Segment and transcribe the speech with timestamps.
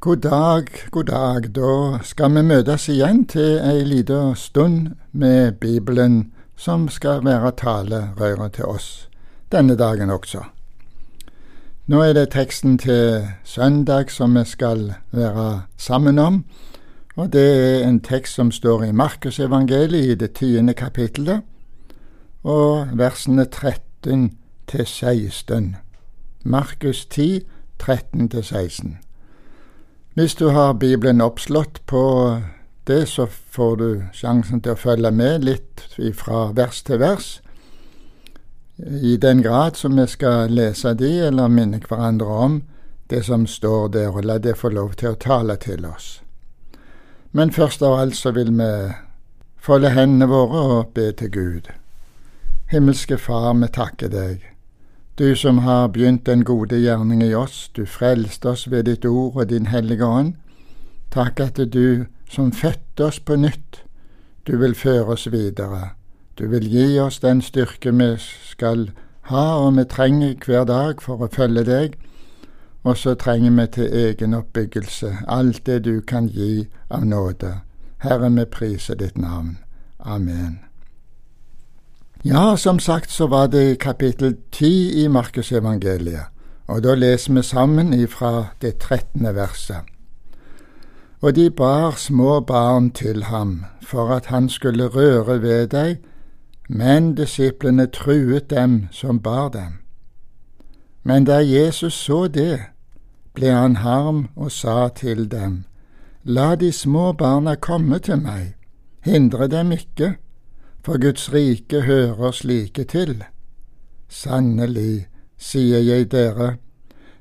[0.00, 1.54] God dag, god dag.
[1.54, 8.52] Da skal vi møtes igjen til ei lita stund med Bibelen, som skal være talerøret
[8.54, 9.08] til oss
[9.50, 10.44] denne dagen også.
[11.90, 16.44] Nå er det teksten til søndag som vi skal være sammen om,
[17.16, 21.42] og det er en tekst som står i Markusevangeliet i det tiende kapittelet,
[22.44, 24.30] og versene 13
[24.68, 25.76] til 16.
[26.44, 27.40] Markus 10,
[27.78, 28.98] 13 til 16.
[30.18, 32.40] Hvis du har Bibelen oppslått på
[32.84, 35.84] det, så får du sjansen til å følge med litt
[36.18, 37.28] fra vers til vers.
[38.82, 42.58] I den grad som vi skal lese de, eller minne hverandre om
[43.14, 46.10] det som står der, og la det få lov til å tale til oss.
[47.30, 48.72] Men først av alt så vil vi
[49.62, 51.70] folde hendene våre og be til Gud.
[52.74, 54.42] Himmelske Far, vi takker deg
[55.18, 59.36] du som har begynt den gode gjerning i oss, du frelste oss ved ditt ord
[59.36, 60.34] og din hellige ånd.
[61.10, 63.82] Takk at du som fødte oss på nytt,
[64.46, 65.90] du vil føre oss videre.
[66.38, 68.90] Du vil gi oss den styrke vi skal
[69.28, 71.98] ha og vi trenger hver dag for å følge deg,
[72.84, 77.58] og så trenger vi til egen oppbyggelse alt det du kan gi av nåde.
[77.98, 79.58] Herre, vi priser ditt navn.
[79.98, 80.67] Amen.
[82.24, 86.26] Ja, som sagt så var det kapittel ti i Markusevangeliet,
[86.66, 89.86] og da leser vi sammen ifra det trettende verset.
[91.22, 95.96] Og de bar små barn til ham for at han skulle røre ved deg,
[96.68, 99.78] men disiplene truet dem som bar dem.
[101.04, 102.60] Men da Jesus så det,
[103.34, 105.64] ble han harm og sa til dem,
[106.24, 108.54] La de små barna komme til meg,
[109.04, 110.16] hindre dem ikke
[110.88, 113.24] for Guds rike hører slike til.
[114.08, 116.54] Sannelig, sier jeg dere,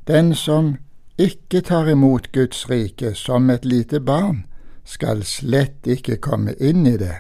[0.08, 0.78] den som
[1.20, 4.45] ikke tar imot Guds rike som et lite barn,
[4.86, 7.18] skal slett ikke komme inn i det.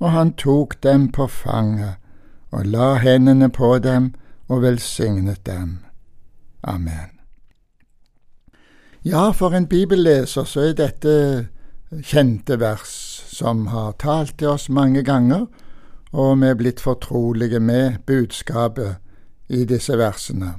[0.00, 2.00] Og han tok dem på fanget
[2.48, 4.14] og la hendene på dem
[4.48, 5.82] og velsignet dem.
[6.64, 7.12] Amen.
[9.04, 11.12] Ja, for en bibelleser så er dette
[12.00, 12.92] kjente vers
[13.28, 15.46] som har talt til oss mange ganger,
[16.12, 18.96] og vi er blitt fortrolige med budskapet
[19.48, 20.54] i disse versene.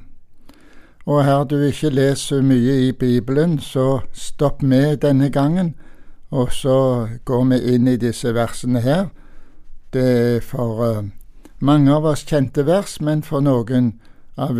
[1.06, 5.74] Og her du ikke leser mye i Bibelen, så stopp med denne gangen,
[6.30, 9.10] og så går vi inn i disse versene her.
[9.92, 10.06] Det
[10.36, 11.04] er for uh,
[11.58, 13.92] mange av oss kjente vers, men for noen
[14.36, 14.58] av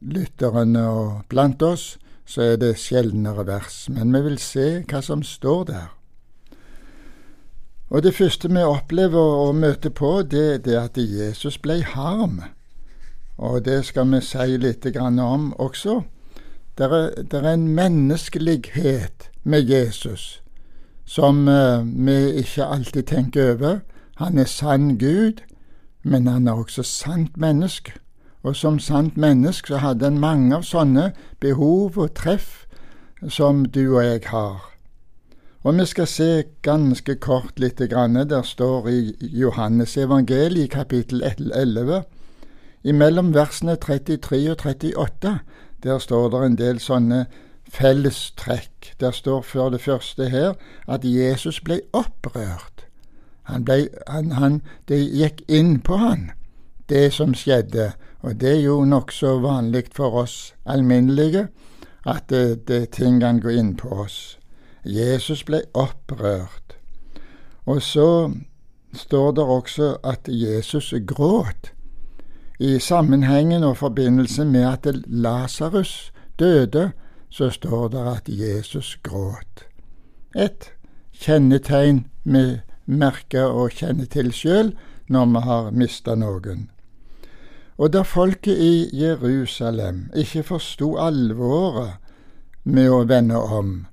[0.00, 3.86] lytterne og blant oss så er det sjeldnere vers.
[3.88, 5.86] Men vi vil se hva som står der.
[7.88, 9.16] Og det første vi opplever
[9.48, 12.42] å møte på, det, er at Jesus ble harm.
[13.38, 16.02] Og det skal vi si litt om også.
[16.76, 20.42] Det er, det er en menneskelighet med Jesus
[21.08, 23.78] som uh, vi ikke alltid tenker over.
[24.20, 25.40] Han er sann Gud,
[26.02, 27.92] men han er også sant menneske.
[28.42, 32.66] Og som sant menneske så hadde han mange av sånne behov og treff
[33.28, 34.68] som du og jeg har.
[35.66, 38.14] Og vi skal se ganske kort lite grann.
[38.14, 42.02] Der står i Johannes evangeliet kapittel 11,
[42.84, 45.38] imellom versene 33 og 38,
[45.82, 47.26] der står det en del sånne
[47.68, 48.94] fellestrekk.
[49.00, 50.54] Der står for det første her
[50.88, 52.86] at Jesus ble opprørt.
[53.42, 56.30] Han ble, han, han, det gikk inn på han,
[56.88, 57.92] det som skjedde.
[58.22, 61.48] Og det er jo nokså vanlig for oss alminnelige
[62.06, 64.38] at det, det ting kan inn på oss.
[64.84, 66.76] Jesus ble opprørt.
[67.66, 68.32] Og så
[68.94, 71.72] står det også at Jesus gråt
[72.58, 76.90] i sammenhengen og forbindelse med at Lasarus døde,
[77.30, 79.66] så står det at Jesus gråt.
[80.36, 80.72] Et
[81.12, 84.72] kjennetegn vi merker og kjenner til sjøl
[85.08, 86.70] når vi har mista noen.
[87.78, 92.00] Og da folket i Jerusalem ikke forsto alvoret
[92.64, 93.86] med å vende om,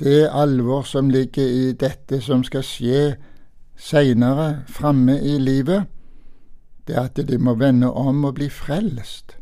[0.00, 3.00] det alvor som ligger i dette som skal skje
[3.76, 5.90] seinere framme i livet,
[6.88, 9.36] det at de må vende om og bli frelst.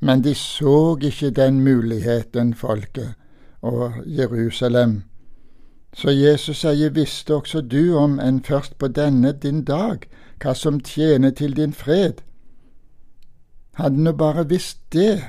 [0.00, 3.16] Men de så ikke den muligheten, folket,
[3.62, 5.02] og Jerusalem.
[5.92, 10.04] Så Jesus sier, visste også du om enn først på denne din dag,
[10.38, 12.22] hva som tjener til din fred.
[13.78, 15.20] Hadde nå bare visst det,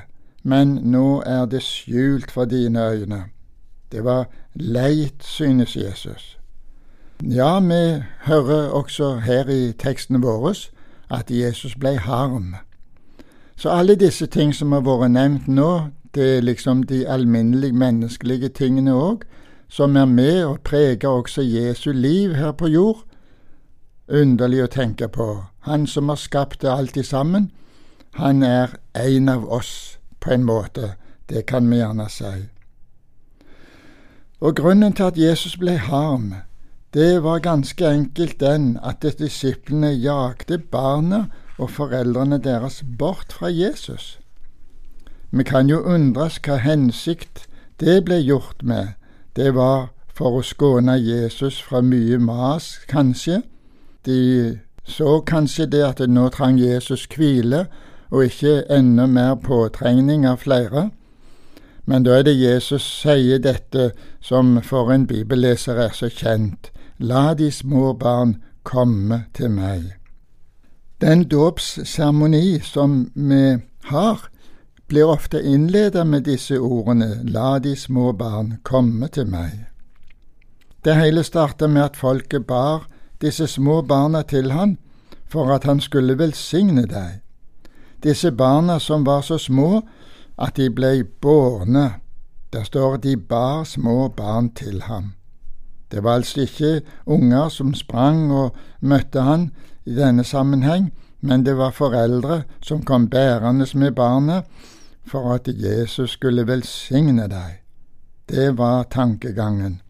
[0.42, 3.24] men nå er det skjult for dine øyne.
[3.92, 6.38] Det var leit, synes Jesus.
[7.22, 10.54] Ja, vi hører også her i tekstene våre
[11.10, 12.56] at Jesus ble harm.
[13.56, 18.48] Så alle disse ting som har vært nevnt nå, Det er liksom de alminnelige menneskelige
[18.48, 19.22] tingene òg,
[19.68, 23.04] som er med og preger også Jesu liv her på jord.
[24.08, 25.44] Underlig å tenke på.
[25.60, 27.50] Han som har skapt det alt sammen,
[28.12, 30.94] han er en av oss, på en måte.
[31.28, 32.32] Det kan vi gjerne si.
[34.40, 36.34] Og grunnen til at Jesus ble harm,
[36.94, 41.26] det var ganske enkelt den at disiplene jagde barna
[41.58, 44.18] og foreldrene deres bort fra Jesus.
[45.30, 47.46] Vi kan jo undres hva hensikt
[47.80, 48.96] det ble gjort med.
[49.36, 53.42] Det var for å skåne Jesus fra mye mas, kanskje.
[54.04, 57.66] De så kanskje det at nå trang Jesus hvile,
[58.10, 60.90] og ikke enda mer påtrengning av flere.
[61.86, 63.90] Men da er det Jesus sier dette
[64.20, 66.70] som for en bibelleser er så kjent.
[66.98, 69.96] La de små barn komme til meg.
[71.00, 73.56] Den dåpsseremoni som vi
[73.88, 74.28] har,
[74.90, 79.66] blir ofte innledet med disse ordene La de små barn komme til meg.
[80.84, 82.88] Det hele startet med at folket bar
[83.20, 84.78] disse små barna til han
[85.28, 87.20] for at han skulle velsigne dem.
[88.02, 89.82] Disse barna som var så små
[90.38, 92.00] at de blei bårne.
[92.52, 95.12] Der står de bar små barn til ham.
[95.90, 99.50] Det var altså ikke unger som sprang og møtte han
[99.84, 104.44] i denne sammenheng, men det var foreldre som kom bærende med barnet
[105.06, 107.60] for at Jesus skulle velsigne deg.
[108.28, 109.80] Det var tankegangen.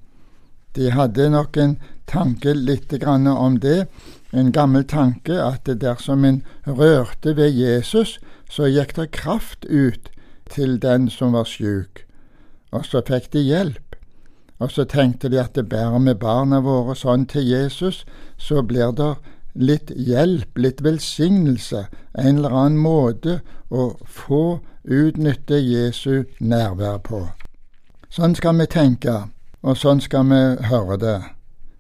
[0.77, 3.87] De hadde nok en tanke lite grann om det,
[4.33, 8.19] en gammel tanke at dersom en rørte ved Jesus,
[8.51, 10.11] så gikk det kraft ut
[10.51, 12.05] til den som var sjuk,
[12.71, 13.97] og så fikk de hjelp.
[14.61, 18.05] Og så tenkte de at det bærer vi barna våre sånn til Jesus,
[18.37, 19.15] så blir det
[19.55, 23.41] litt hjelp, litt velsignelse, en eller annen måte
[23.71, 27.25] å få utnytte Jesu nærvær på.
[28.11, 29.17] Sånn skal vi tenke,
[29.63, 31.19] og sånn skal vi høre det.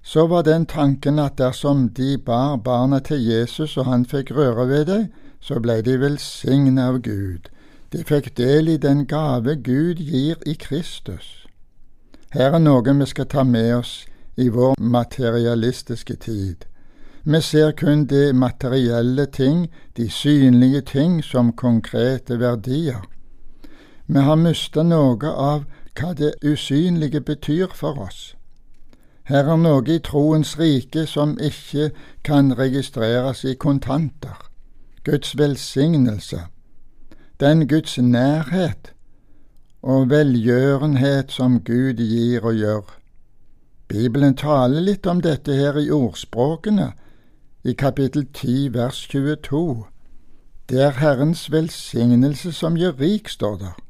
[0.02, 4.68] Så var den tanken at dersom de bar barna til Jesus og han fikk røre
[4.68, 5.08] ved dem,
[5.40, 7.48] så ble de velsignet av Gud.
[7.92, 11.46] De fikk del i den gave Gud gir i Kristus.
[12.30, 13.94] Her er noe vi skal ta med oss
[14.36, 16.66] i vår materialistiske tid.
[17.24, 23.02] Vi ser kun de materielle ting, de synlige ting, som konkrete verdier.
[24.06, 25.66] Vi har mista noe av
[25.98, 28.34] hva det usynlige betyr for oss.
[29.30, 31.92] Her er noe i troens rike som ikke
[32.26, 34.40] kan registreres i kontanter.
[35.06, 36.40] Guds velsignelse,
[37.38, 38.90] den Guds nærhet
[39.82, 42.90] og velgjørenhet som Gud gir og gjør.
[43.88, 46.90] Bibelen taler litt om dette her i ordspråkene,
[47.62, 49.84] i kapittel 10 vers 22.
[50.66, 53.80] Det er Herrens velsignelse som gjør rik, står der.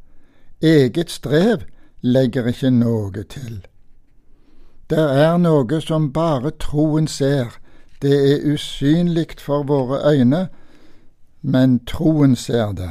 [0.60, 1.64] Eget strev
[2.02, 3.62] legger ikke noe til.
[4.90, 7.52] Det er noe som bare troen ser,
[8.02, 10.48] det er usynlig for våre øyne,
[11.42, 12.90] men troen ser det.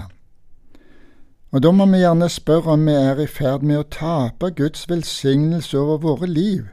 [1.52, 4.88] Og da må vi gjerne spørre om vi er i ferd med å tape Guds
[4.90, 6.66] velsignelse over våre liv,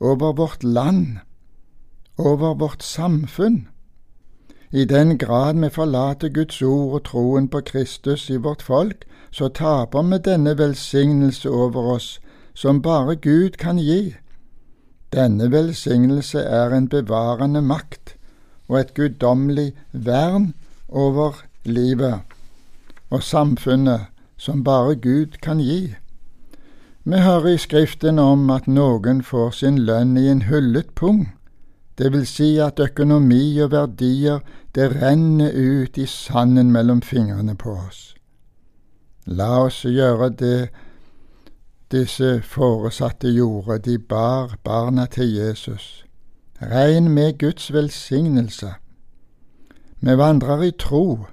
[0.00, 1.18] over vårt land,
[2.16, 3.66] over vårt samfunn.
[4.72, 9.48] I den grad vi forlater Guds ord og troen på Kristus i vårt folk, så
[9.48, 12.20] taper vi denne velsignelse over oss
[12.54, 14.16] som bare Gud kan gi.
[15.16, 18.14] Denne velsignelse er en bevarende makt
[18.68, 20.52] og et guddommelig vern
[20.88, 22.20] over livet
[23.10, 25.94] og samfunnet som bare Gud kan gi.
[27.04, 31.24] Vi hører i Skriften om at noen får sin lønn i en hullet pung
[31.98, 34.40] det vil si at økonomi og verdier,
[34.74, 38.12] det renner ut i sanden mellom fingrene på oss.
[39.26, 40.68] La oss gjøre det
[41.92, 46.04] disse foresatte gjorde, de bar barna til Jesus.
[46.62, 48.72] Regn med Guds velsignelse.
[50.00, 51.26] Vi vandrer i tro,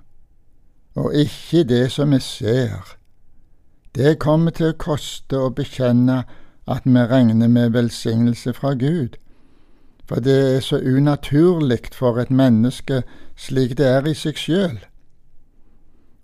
[0.96, 2.96] og ikke det som vi ser.
[3.96, 6.24] Det kommer til å koste å bekjenne
[6.68, 9.18] at vi regner med velsignelse fra Gud
[10.08, 13.04] for det er så unaturlig for et menneske
[13.38, 14.80] slik det er i seg sjøl.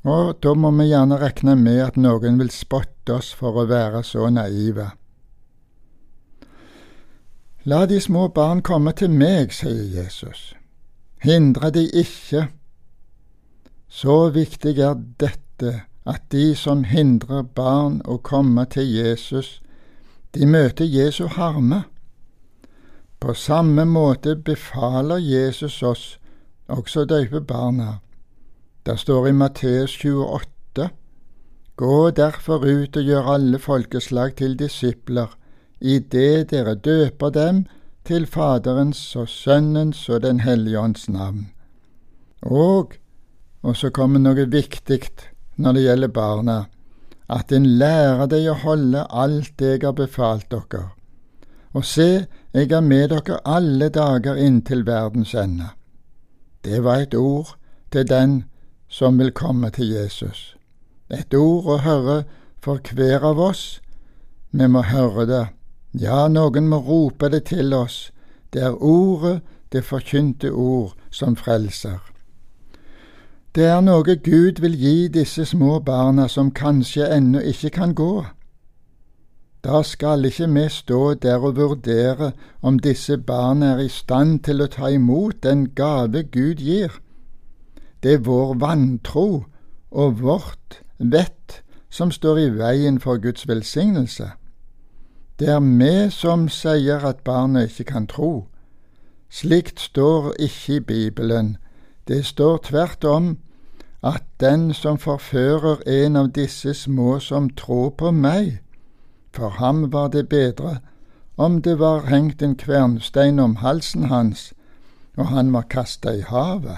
[0.07, 4.03] Og da må vi gjerne regne med at noen vil spotte oss for å være
[4.07, 4.91] så naive.
[7.67, 10.53] La de små barn komme til meg, sier Jesus.
[11.19, 12.47] Hindre de ikke.
[13.89, 19.59] Så viktig er dette at de som hindrer barn å komme til Jesus,
[20.31, 21.83] de møter Jesu harme.
[23.19, 26.05] På samme måte befaler Jesus oss
[26.69, 27.99] også døype barna.
[28.85, 30.89] Det står i Matteus 28,
[31.75, 35.27] Gå derfor ut og gjør alle folkeslag til disipler,
[35.81, 37.65] idet dere døper dem
[38.07, 41.49] til Faderens og Sønnens og Den hellige ånds navn.
[42.41, 42.93] Og,
[43.61, 45.01] og så kommer noe viktig
[45.55, 46.59] når det gjelder barna,
[47.29, 50.85] at en lærer deg å holde alt jeg har befalt dere.
[51.75, 55.67] Og se, jeg er med dere alle dager inntil verdens ende.
[56.63, 57.53] Det var et ord
[57.91, 58.39] til den
[58.89, 60.49] som vil komme til Jesus
[61.09, 62.17] et ord å høre
[62.61, 63.79] for hver av oss.
[64.51, 65.45] Vi må høre det.
[65.93, 68.11] Ja, noen må rope det til oss.
[68.53, 69.41] Det er ordet,
[69.73, 71.99] det forkynte ord, som frelser.
[73.55, 78.25] Det er noe Gud vil gi disse små barna som kanskje ennå ikke kan gå.
[79.65, 82.31] Da skal ikke vi stå der og vurdere
[82.61, 86.93] om disse barna er i stand til å ta imot den gave Gud gir.
[88.03, 89.45] Det er vår vantro
[89.91, 94.31] og vårt vett som står i veien for Guds velsignelse.
[95.39, 98.47] Det er vi som sier at barnet ikke kan tro.
[99.29, 101.57] Slikt står ikke i Bibelen.
[102.07, 103.37] Det står tvert om
[104.03, 108.61] at den som forfører en av disse små som tror på meg,
[109.33, 110.79] for ham var det bedre
[111.37, 114.53] om det var hengt en kvernstein om halsen hans
[115.19, 116.77] og han var kasta i havet.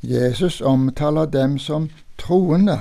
[0.00, 2.78] Jesus omtaler dem som troende.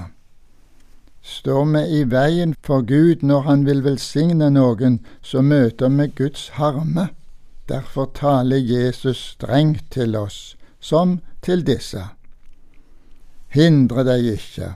[1.21, 6.49] Står vi i veien for Gud når Han vil velsigne noen, så møter vi Guds
[6.49, 7.09] harme.
[7.69, 12.01] Derfor taler Jesus strengt til oss, som til disse.
[13.49, 14.73] Hindre deg ikke.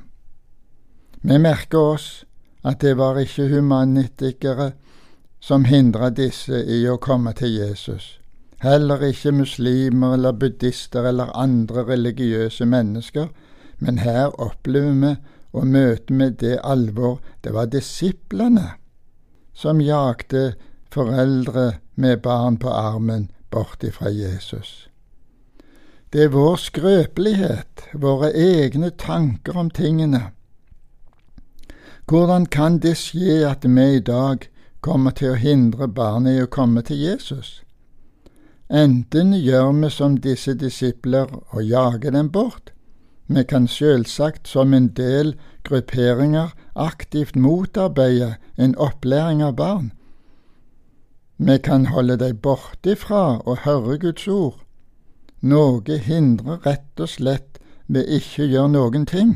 [1.21, 2.25] Vi merker oss
[2.63, 4.71] at det var ikke humanitikere
[5.39, 8.19] som hindra disse i å komme til Jesus.
[8.63, 13.27] Heller ikke muslimer eller buddhister eller andre religiøse mennesker
[13.83, 15.11] men her opplever vi
[15.53, 18.69] å møte med det alvor det var disiplene
[19.53, 20.53] som jagde
[20.93, 21.65] foreldre
[21.95, 24.87] med barn på armen bort ifra Jesus.
[26.13, 30.31] Det er vår skrøpelighet, våre egne tanker om tingene.
[32.09, 34.47] Hvordan kan det skje at vi i dag
[34.81, 37.61] kommer til å hindre barnet i å komme til Jesus?
[38.73, 42.71] Enten gjør vi som disse disipler og jager dem bort,
[43.27, 49.91] vi kan selvsagt som en del grupperinger aktivt motarbeide en opplæring av barn.
[51.37, 54.57] Vi kan holde dem borte fra å høre Guds ord.
[55.41, 59.33] Noe hindrer rett og slett ved ikke å gjøre noen ting.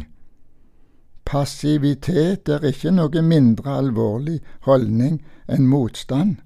[1.30, 6.38] Passivitet er ikke noe mindre alvorlig holdning enn motstand.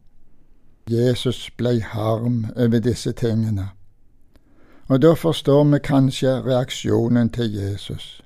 [0.92, 3.70] Jesus blei harm over disse tingene.
[4.88, 8.22] Og da forstår vi kanskje reaksjonen til Jesus.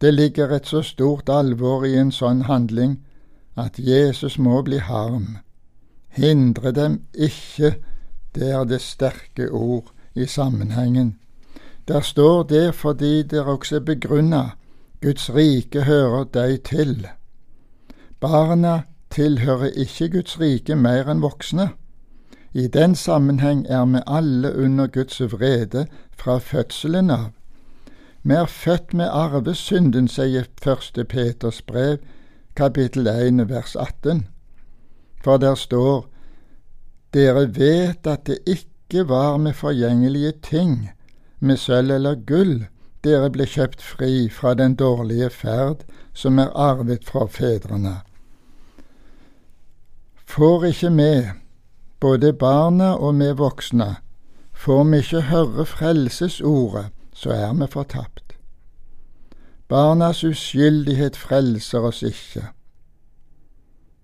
[0.00, 2.98] Det ligger et så stort alvor i en sånn handling
[3.56, 5.38] at Jesus må bli harm.
[6.08, 7.74] Hindre dem ikke,
[8.34, 11.18] det er det sterke ord i sammenhengen.
[11.88, 14.44] Der står det fordi det også er begrunna
[15.02, 17.08] Guds rike hører deg til.
[18.20, 18.82] Barna
[19.14, 21.68] tilhører ikke Guds rike mer enn voksne.
[22.54, 25.86] I den sammenheng er vi alle under Guds vrede
[26.18, 27.30] fra fødselen av.
[28.22, 31.98] Vi er født med arvesynden, sier første Peters brev,
[32.56, 34.26] kapittel 1, vers 18.
[35.24, 36.06] For der står
[37.14, 40.90] Dere vet at det ikke var med forgjengelige ting,
[41.40, 42.64] med sølv eller gull,
[43.04, 48.00] dere ble kjøpt fri fra den dårlige ferd som er arvet fra fedrene.
[50.34, 51.24] Får ikke med
[52.00, 53.96] både barna og vi voksne,
[54.52, 58.34] får vi ikke høre frelsesordet, så er vi fortapt.
[59.68, 62.48] Barnas uskyldighet frelser oss ikke.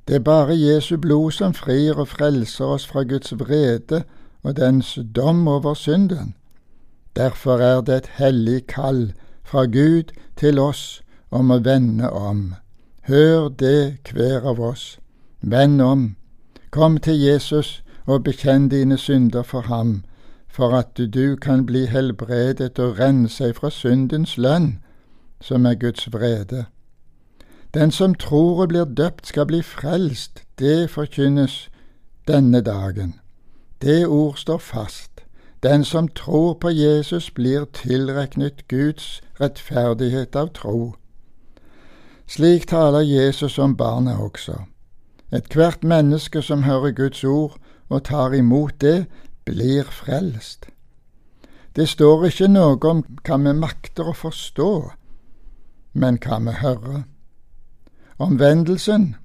[0.08, 4.04] Det er bare Jesu blod som frir og frelser oss fra Guds vrede
[4.42, 6.34] og dens dom over synden.
[7.16, 12.54] Derfor er det et hellig kall fra Gud til oss om å vende om.
[13.02, 14.98] Hør det, hver av oss.
[15.42, 16.19] Vend om.
[16.70, 20.04] Kom til Jesus og bekjenn dine synder for ham,
[20.48, 24.78] for at du kan bli helbredet og renne seg fra syndens lønn,
[25.40, 26.64] som er Guds vrede.
[27.74, 31.68] Den som tror og blir døpt, skal bli frelst, det forkynnes
[32.28, 33.14] denne dagen.
[33.82, 35.10] Det ord står fast.
[35.62, 40.94] Den som tror på Jesus, blir tilregnet Guds rettferdighet av tro.
[42.26, 44.54] Slik taler Jesus om barna også.
[45.32, 47.58] Ethvert menneske som hører Guds ord
[47.88, 49.06] og tar imot det,
[49.44, 50.66] blir frelst.
[51.76, 54.90] Det står ikke noe om hva vi makter å forstå.
[55.92, 57.02] men hva vi hører.
[58.18, 59.16] Omvendelsen,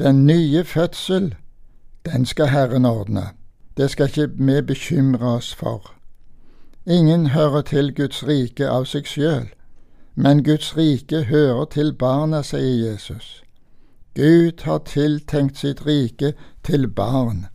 [0.00, 1.34] den nye fødsel,
[2.06, 3.26] den skal Herren ordne.
[3.76, 5.94] Det skal ikke vi bekymre oss for.
[6.86, 9.48] Ingen hører til Guds rike av seg sjøl,
[10.14, 13.42] men Guds rike hører til barna, sier Jesus.
[14.18, 16.32] Gud har tiltenkt sitt rike
[16.66, 17.46] til barn.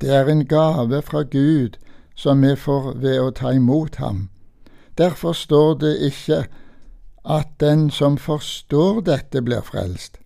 [0.00, 1.78] Det er en gave fra Gud
[2.14, 4.26] som vi får ved å ta imot ham.
[5.00, 6.42] Derfor står det ikke
[7.24, 10.18] at den som forstår dette, blir frelst,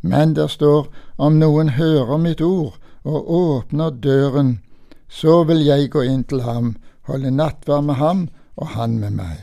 [0.00, 0.86] men det står
[1.18, 4.60] om noen hører mitt ord og åpner døren,
[5.08, 6.76] så vil jeg gå inn til ham,
[7.10, 8.22] holde nattverd med ham
[8.54, 9.42] og han med meg.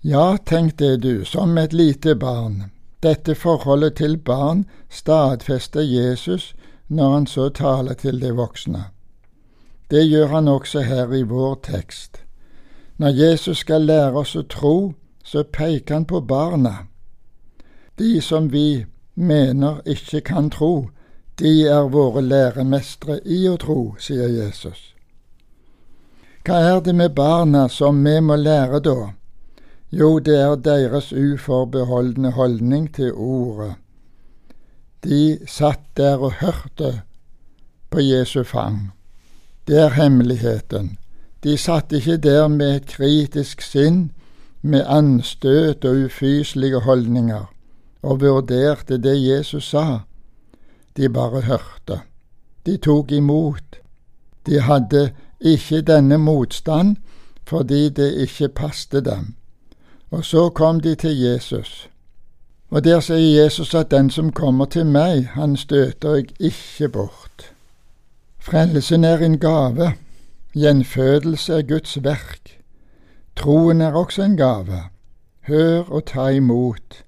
[0.00, 2.70] Ja, tenk det du, som et lite barn.
[3.02, 6.54] Dette forholdet til barn stadfester Jesus
[6.88, 8.84] når han så taler til de voksne.
[9.90, 12.22] Det gjør han også her i vår tekst.
[12.96, 14.92] Når Jesus skal lære oss å tro,
[15.24, 16.86] så peker han på barna.
[17.98, 18.84] De som vi
[19.14, 20.88] mener ikke kan tro,
[21.38, 24.94] de er våre læremestere i å tro, sier Jesus.
[26.46, 29.12] Hva er det med barna som vi må lære da?
[29.96, 33.78] Jo, det er deres uforbeholdne holdning til ordet.
[35.04, 36.90] De satt der og hørte
[37.90, 38.90] på Jesu fang.
[39.66, 40.98] Det er hemmeligheten.
[41.44, 44.10] De satt ikke der med et kritisk sinn,
[44.62, 47.48] med anstøt og ufyselige holdninger,
[48.02, 50.00] og vurderte det Jesus sa.
[50.96, 52.00] De bare hørte.
[52.66, 53.80] De tok imot.
[54.46, 55.10] De hadde
[55.40, 56.96] ikke denne motstand
[57.48, 59.36] fordi det ikke passte dem.
[60.16, 61.90] Og så kom de til Jesus.
[62.70, 67.50] Og der sier Jesus at den som kommer til meg, han støter jeg ikke bort.
[68.38, 69.92] Frelsen er en gave,
[70.54, 72.56] gjenfødelse er Guds verk.
[73.36, 74.78] Troen er også en gave.
[75.40, 77.04] Hør og ta imot.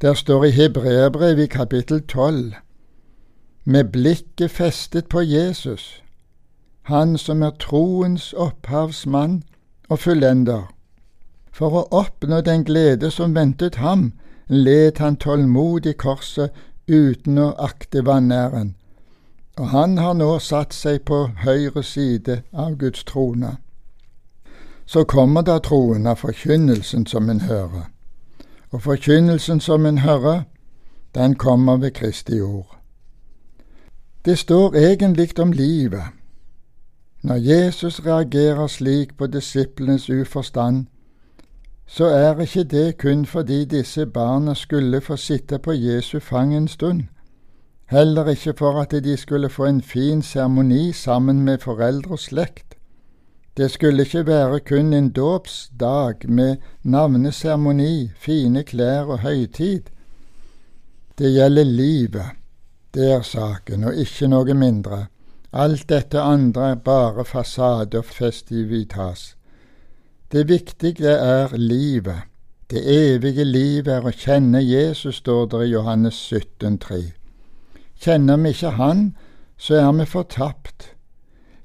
[0.00, 2.52] Der står i Hebreerbrevet i kapittel tolv,
[3.64, 6.02] med blikket festet på Jesus,
[6.82, 9.42] han som er troens opphavsmann
[9.88, 10.79] og fullender.
[11.52, 14.12] For å oppnå den glede som ventet ham,
[14.48, 16.50] led han tålmodig korset
[16.88, 18.74] uten å akte vanæren
[19.60, 23.56] og han har nå satt seg på høyre side av Guds trone.
[24.86, 27.90] Så kommer da troen av forkynnelsen som en hører,
[28.70, 30.46] og forkynnelsen som en hører,
[31.14, 32.78] den kommer ved Kristi ord.
[34.24, 36.08] Det står egentlig om livet.
[37.22, 40.86] Når Jesus reagerer slik på disiplenes uforstand,
[41.90, 46.68] så er ikke det kun fordi disse barna skulle få sitte på Jesu fang en
[46.68, 47.08] stund
[47.90, 52.74] heller ikke for at de skulle få en fin seremoni sammen med foreldre og slekt.
[53.56, 59.82] Det skulle ikke være kun en dåpsdag med navneseremoni, fine klær og høytid.
[61.18, 62.30] Det gjelder livet,
[62.94, 65.06] det er saken, og ikke noe mindre.
[65.52, 69.34] Alt dette andre er bare fasade og festivitas.
[70.32, 72.22] Det viktige er livet.
[72.70, 76.98] Det evige livet er å kjenne Jesus, står det i Johannes 17, 3.
[77.98, 79.00] Kjenner vi ikke Han,
[79.58, 80.92] så er vi fortapt.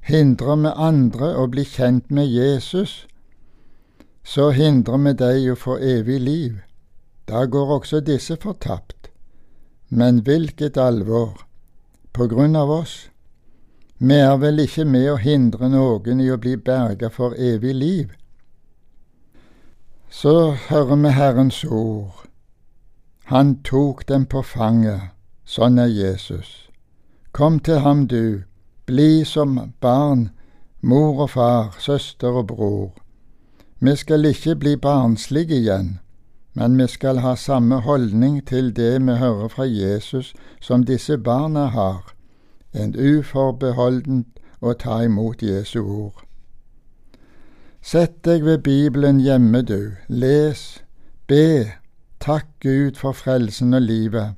[0.02, 3.06] Hindrer vi andre å bli kjent med Jesus,
[4.24, 6.58] så hindrer vi deg å få evig liv.
[7.30, 9.12] Da går også disse fortapt.
[9.88, 11.46] Men hvilket alvor!
[12.12, 13.08] På grunn av oss.
[13.98, 18.14] Vi er vel ikke med å hindre noen i å bli berga for evig liv.
[20.08, 22.26] Så hører vi Herrens ord.
[23.24, 25.00] Han tok dem på fanget
[25.46, 26.66] Sånn er Jesus.
[27.32, 28.42] Kom til ham, du,
[28.86, 30.30] bli som barn,
[30.82, 32.90] mor og far, søster og bror.
[33.78, 35.98] Vi skal ikke bli barnslige igjen,
[36.58, 41.68] men vi skal ha samme holdning til det vi hører fra Jesus som disse barna
[41.70, 42.02] har,
[42.74, 46.25] en uforbeholdent å ta imot Jesu ord.
[47.86, 50.82] Sett deg ved Bibelen hjemme, du, les,
[51.28, 51.70] be,
[52.18, 54.34] takk Gud for frelsen og livet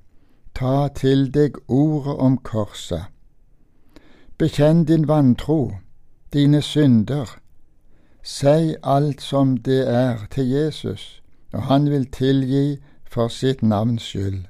[0.58, 3.06] Ta til deg ordet om korset.
[4.36, 5.78] Bekjenn din vantro,
[6.32, 7.38] dine synder.
[8.22, 12.76] Si alt som det er til Jesus, og han vil tilgi
[13.08, 14.44] for sitt navns skyld.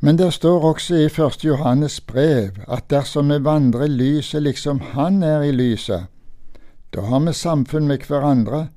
[0.00, 4.80] Men det står også i første Johannes brev at dersom vi vandrer i lyset liksom
[4.80, 6.06] Han er i lyset,
[6.94, 8.68] da har vi samfunn med hverandre,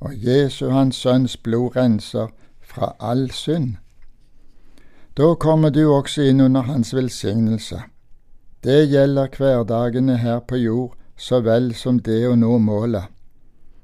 [0.00, 3.76] og Jesu Hans Sønns blod renser fra all synd.
[5.16, 7.82] Da kommer du også inn under Hans velsignelse.
[8.64, 13.08] Det gjelder hverdagene her på jord så vel som det å nå målet.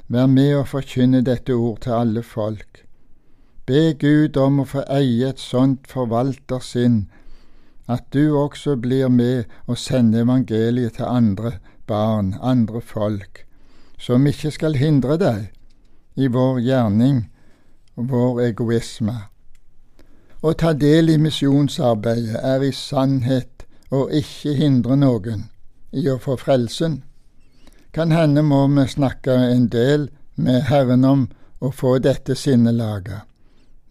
[0.08, 2.82] Vær med og forkynne dette ord til alle folk.
[3.66, 7.06] Be Gud om å få eie et sånt forvaltersinn
[7.90, 13.45] at du også blir med og sender evangeliet til andre barn, andre folk,
[13.98, 15.48] som ikke skal hindre deg
[16.16, 17.24] i vår gjerning
[17.96, 19.16] og vår egoisme.
[20.42, 25.46] Å ta del i misjonsarbeidet er i sannhet å ikke hindre noen
[25.92, 27.00] i å få frelsen.
[27.92, 31.26] Kan hende må vi snakke en del med Herren om
[31.58, 33.24] å få dette sinnelaget,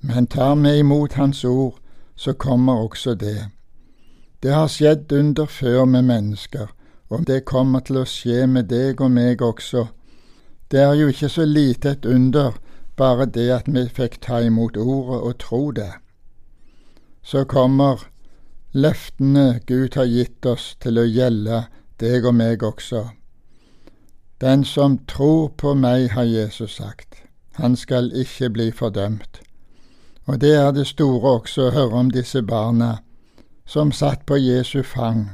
[0.06, 1.80] men tar vi imot Hans ord,
[2.16, 3.50] så kommer også det.
[4.44, 6.70] Det har skjedd under før med mennesker,
[7.10, 9.88] og det kommer til å skje med deg og meg også.
[10.72, 12.58] Det er jo ikke så lite et under,
[12.98, 15.92] bare det at vi fikk ta imot ordet og tro det.
[17.24, 18.08] Så kommer
[18.74, 21.66] løftene Gud har gitt oss til å gjelde
[22.02, 23.06] deg og meg også.
[24.42, 27.16] Den som tror på meg, har Jesus sagt,
[27.56, 29.40] han skal ikke bli fordømt.
[30.26, 32.98] Og det er det store også å høre om disse barna
[33.66, 35.30] som satt på Jesu fang,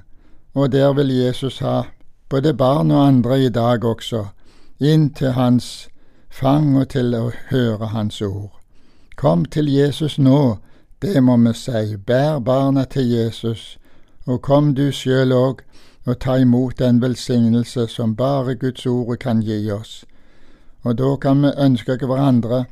[0.54, 1.82] og der vil Jesus ha
[2.30, 4.26] både barn og andre i dag også,
[4.80, 5.88] inn til hans
[6.30, 8.52] fang og til å høre hans ord.
[9.16, 10.58] Kom til Jesus nå,
[11.02, 13.78] det må vi si, bær barna til Jesus,
[14.26, 15.62] og kom du sjøl òg
[16.06, 20.04] og ta imot den velsignelse som bare Guds ord kan gi oss.
[20.84, 22.66] Og da kan vi ønske hverandre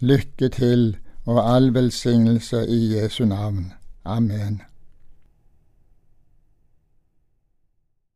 [0.00, 3.72] lykke til og all velsignelse i Jesu navn.
[4.04, 4.62] Amen.